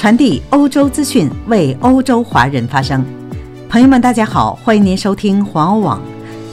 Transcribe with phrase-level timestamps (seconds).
[0.00, 3.04] 传递欧洲资讯，为欧洲华人发声。
[3.68, 6.00] 朋友们，大家好，欢迎您收听环欧网。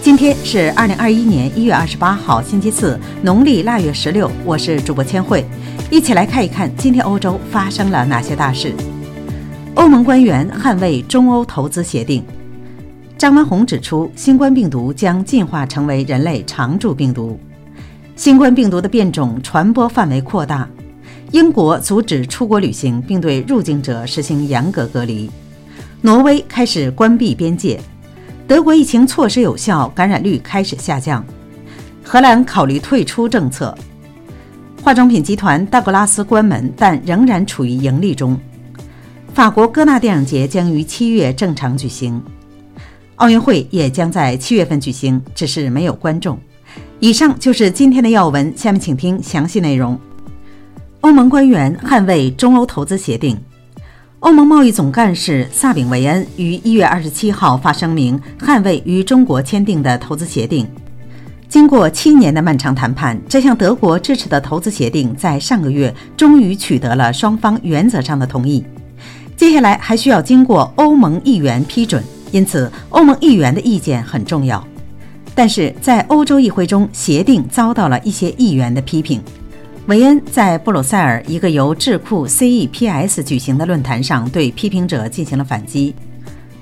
[0.01, 4.29] 今天是二零二一年一月二十八号，星期四，农历腊月十六。
[4.43, 5.45] 我是主播千惠，
[5.89, 8.73] 一起来看一看今天欧洲发生了哪些大事。
[9.75, 12.21] 欧盟官员捍卫中欧投资协定。
[13.17, 17.39] 张文宏指出，新冠病毒将进化成为人类常驻病毒。
[18.17, 20.67] 新冠病毒的变种传播范围扩大。
[21.31, 25.29] 英国阻止出国旅行，并对入境者实行严格隔离。
[26.01, 27.79] 挪威开始关闭边界。
[28.47, 31.25] 德国疫情措施有效，感染率开始下降。
[32.01, 33.77] 荷兰考虑退出政策。
[34.81, 38.39] 化妆品集团道格拉斯关门，但仍然处于盈利中。
[39.33, 42.23] 法国戛纳电影节将于七月正常举行。
[43.17, 46.39] 奥运会也将在七月份举行，只是没有观众。
[47.01, 49.99] 以上就是今天的要闻，下面请听详细内容。
[51.01, 53.37] 欧盟官员捍卫中欧投资协定。
[54.19, 60.67] 欧盟贸易总干事萨炳维恩于一月二十七号发声明，捍卫与中国签订的投资协定。
[61.47, 68.65] 经过七年的漫长谈判，这项德国支持的投资协定在上个月终于取得了双方原则上的同意。
[69.37, 72.03] 接下来还需要经过欧盟议员批准。
[72.31, 74.61] 因此，欧盟议员的意见很重要。
[75.33, 79.21] 但是在欧洲议会中，协定遭到了一些议员的批评。
[79.87, 85.95] 韦恩在布鲁塞尔一个由智库 CEPS 举行的论坛上对批评者进行了反击。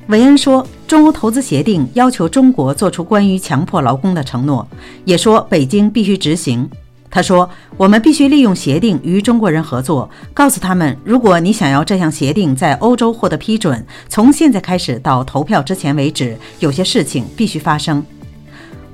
[0.10, 4.68] 韦恩说，中欧投资协定要求中国做出关于强迫劳工的承诺，
[5.06, 6.70] 也说北京必须执行。
[7.10, 18.06] 他说：“我们必须利用协定与中国人合作，告诉他们，如果你想要这项协定在欧洲获得批准，从现在开始到投票之前为止，有些事情必须发生。”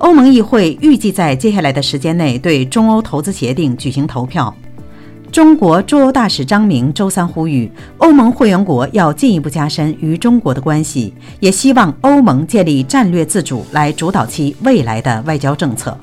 [0.01, 4.51] 欧盟议会预计在接下来的时间内对中欧投资协定举行投票。
[5.31, 15.95] 中国驻欧大使张明周三呼吁欧盟会员国要进一步加深与中国的关系，也希望欧盟建立战略自主来主导其未来的外交政策。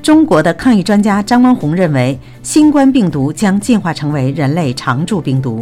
[0.00, 5.58] 中国的抗疫专家张文宏认为，新冠病毒将进化成为人类常驻病毒。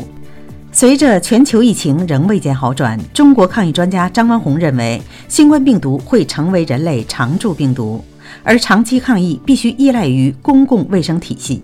[0.75, 8.03] 随着全球疫情仍未见好转，中国抗疫专家张文宏认为，新冠病毒会成为人类常驻病毒，
[8.43, 11.63] 而长期抗疫必须依赖于公共卫生体系。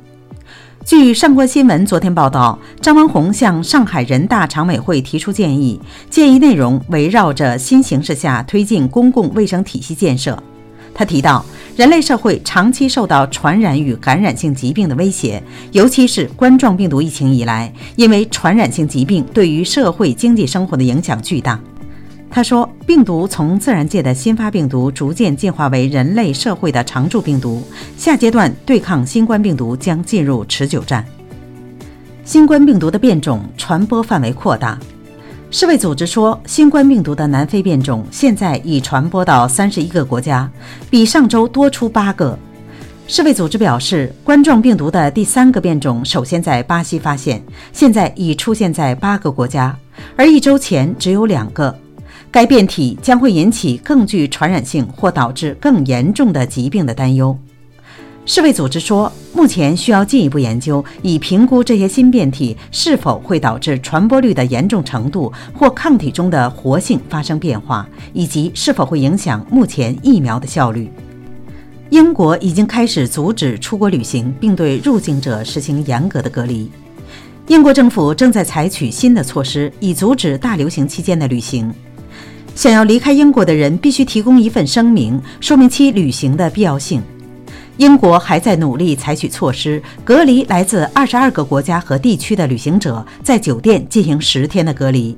[0.85, 5.81] 据上官新闻昨天报道，张文宏向上海人大常委会提出建议，
[6.11, 10.41] 建议内容围绕着新形势下推进公共卫生体系建设。
[10.95, 11.45] 他提到。
[11.77, 15.41] 人类社会长期受到传染与感染性疾病的威胁，
[15.71, 21.61] 尤其是冠状病毒疫情以来，因为传染性疾病对于社会经济生活的影响巨大。
[22.29, 27.63] 他说，病毒从自然界的新发病毒逐渐进化为人类社会的常驻病毒，
[27.97, 31.07] 下阶段对抗新冠病毒将进入持久战。
[32.25, 34.77] 新冠病毒的变种传播范围扩大。
[35.51, 40.49] 世卫组织说，新冠病毒的南非变种现在已传播到三十一个国家，
[40.91, 42.39] 比上周多出八个。
[43.07, 47.43] 世卫组织表示，冠状病毒的第三个变种首先在巴西发现，
[47.73, 49.75] 现在已出现在八个国家，
[50.17, 51.75] 而一周前只有两个。
[52.31, 57.37] 该变体将会引起更具传染性或导致更严重的疾病的担忧。
[58.31, 70.91] 世卫组织说，目前需要进一步研究，以评估这些新变体是否会导致传播率的严重程度或抗体中的活性发生变化，以及是否会影响目前疫苗的效率。
[71.89, 76.71] 英国已经开始阻止出国旅行，并对入境者实行严格的隔离。
[77.47, 81.73] 英国政府正在采取新的措施，以阻止大流行期间的旅行。
[82.55, 87.03] 想要离开英国的人必须提供一份声明，说明其旅行的必要性。
[87.79, 95.17] 英国还在努力采取措施，隔离来自二十二个国家和地区的旅行者，在酒店进行十天的隔离。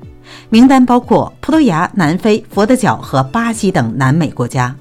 [0.50, 4.76] 名单包括葡萄牙、南非、佛得角和巴西等南美国家。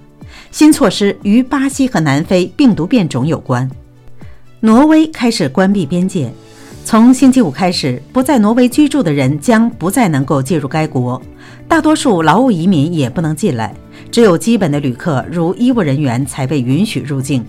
[0.51, 3.69] 新措施与巴西和南非病毒变种有关。
[4.59, 6.29] 挪威开始关闭边界，
[6.83, 11.21] 从星期五开始，不在挪威居住的人将不再能够进入该国，
[11.65, 13.73] 大多数劳务移民也不能进来，
[14.11, 17.45] 只有基本的旅客，如医务人员才被允许入境。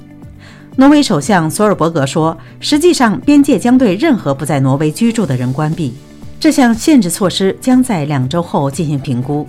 [0.81, 5.93] 挪威首相索尔伯格说：“实际上，边界将对任何不在挪威居住的人关闭。
[6.41, 9.47] 这项限制措施将在两周后进行评估。”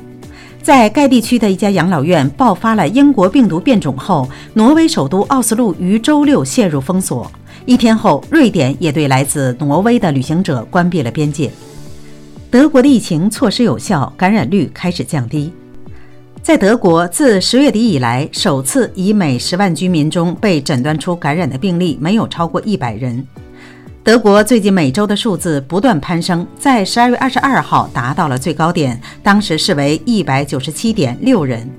[0.62, 7.32] 在该地区的一家养老院爆发了英国病毒变种后，挪威首都奥斯陆于周六陷入封锁。
[7.66, 11.50] 一天后，瑞典也对来自挪威的旅行者关闭了边界。
[12.50, 15.54] 德国的疫情措施有效，感染率开始降低。
[16.44, 23.24] 在德国，自十月底以来，首次以每十万居民中被诊断出感染的病例没有超过一百人。
[24.04, 31.70] 德国最近每周的数字不断攀升，在十二月二十二号达到了最高点，当时是为一百九十七点六人。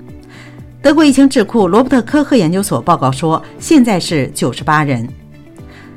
[0.81, 5.05] 德国疫情智库罗伯特科赫研究所报告说，现在是九十八人。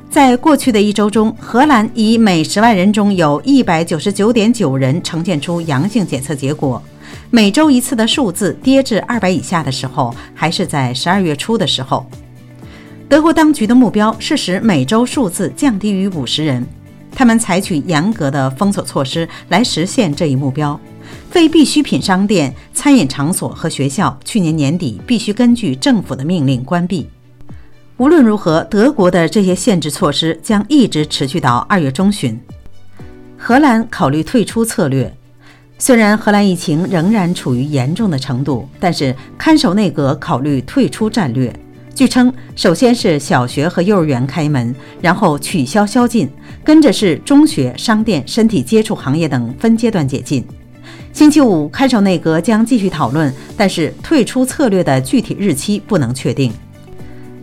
[0.09, 6.83] 在过去的一周中，荷兰以每十万人中有一百九十九点九人呈现出阳性检测结果。
[7.29, 12.05] 每周一次的数字跌至二百以下的时候，还是在十二月初的时候。
[13.09, 16.65] 德国当局的目标是使每周数字降低于五十人，
[17.15, 20.79] 他们采取严格的封锁措施来实现这一目标。
[21.29, 27.09] 非必需品商店、餐饮场所和学校去年年底必须根据政府的命令关闭。
[27.95, 32.37] 无论如何，德国的这些限制措施将一直持续到二月中旬。
[33.37, 35.16] 荷兰考虑退出策略，
[35.79, 41.53] 虽然荷兰疫情仍然处于严重的程度，但是看守内阁考虑退出战略。
[41.93, 46.27] 据称，首先是小学和幼儿园开门，然后取消宵禁，
[46.63, 50.43] 跟着是中学、商店、身体接触行业等分阶段解禁。
[51.13, 56.51] 星期五，看守内阁将继续讨论，但是退出策略的具体日期不能确定。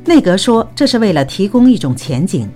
[0.07, 2.49] 内阁说，这是为了提供一种前景。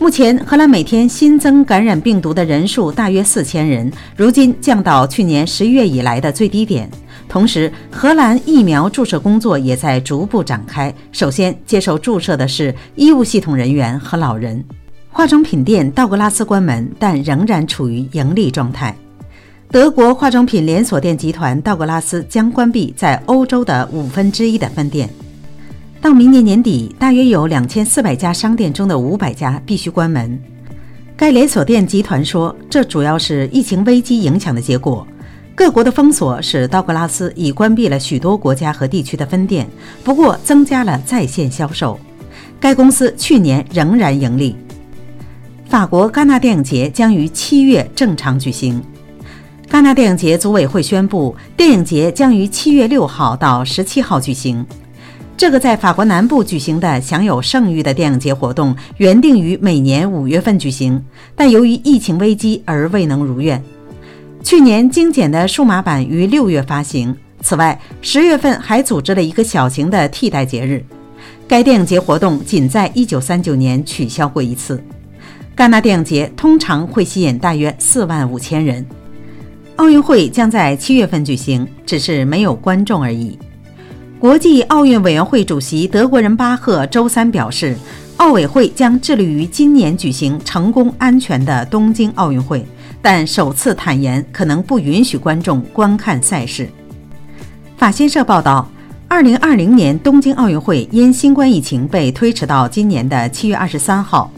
[0.00, 6.90] 目前，荷兰每天新增感染病毒的人数大约四千人，如今降到去年十一月以来的最低点。
[7.28, 10.92] 同时，荷兰疫苗注射工作也在逐步展开。
[11.12, 14.64] 首先接受注射的是医务系统人员和老人。
[15.10, 18.96] 化妆品店道格拉斯关门，但仍然处于盈利状态。
[19.70, 25.10] 德国化妆品连锁店集团道格拉斯将关闭在欧洲的五分之一的分店。
[26.00, 30.40] 到明年年底，大约有两千四百家商店中的五百家必须关门。
[31.14, 35.06] 该连锁店集团说，这主要是疫情危机影响的结果。
[35.54, 39.68] 各国的封锁使道格拉斯已关闭了许多国家和地区的分店，
[40.02, 42.00] 不过增加了在线销售。
[42.58, 44.56] 该公司去年仍然盈利。
[45.66, 48.82] 法国戛纳电影节将于七月正常举行。
[49.70, 54.64] 戛纳电影节组委会宣布，电影节将于七月六号到十七号举行。
[55.40, 61.02] 这个在法国南部举行的享有盛誉的电影节活动，原定于每年五月份举行，
[61.34, 63.64] 但由于疫情危机而未能如愿。
[64.44, 67.16] 去年精简的数码版于六月发行。
[67.40, 70.84] 此外，十月份还组织了一个小型的替代节日。
[71.48, 74.78] 该电影节活动仅在一九三九年取消过一次。
[75.56, 78.84] 戛纳电影节通常会吸引大约四万五千人。
[79.76, 83.38] 奥运会将在七月份举行，只是没有观众而已。
[84.20, 87.74] 国际奥运委员会主席德国人巴赫周三表示，
[88.18, 92.62] 奥委会将致力于今年举行成功安全的东京奥运会。
[93.00, 96.68] 但首次坦言可能不允许观众观看赛事。
[97.78, 98.70] 法新社报道
[99.08, 104.30] ，2020年东京奥运会因新冠疫情被推迟到今年的7月23号。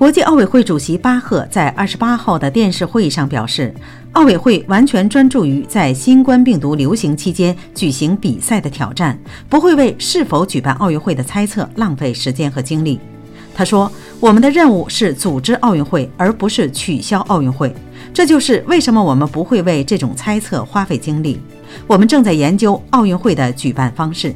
[0.00, 3.70] 国际奥委会主席巴赫在28号的电视会议上表示，
[4.12, 12.98] 奥委会完全专注于在新冠病毒流行期间举行比赛的挑战，不会为是否举办奥运会的猜测浪费时间和精力。
[13.54, 17.70] 他说：“我们的任务是组织奥运会，而不是取消奥运会。
[18.14, 21.38] 这就是为什么我们不会为这种猜测花费精力。
[21.86, 24.34] 我们正在研究奥运会的举办方式。”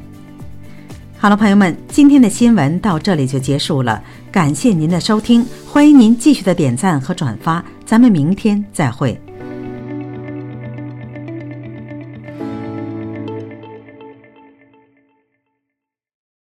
[1.25, 3.99] 好了，朋友们，今天的新闻到这里就结束了。
[4.31, 7.65] 感谢您的收听，欢迎您继续的点赞和转发。
[7.87, 9.19] 咱们明天再会。